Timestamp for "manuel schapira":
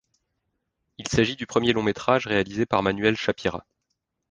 2.81-3.67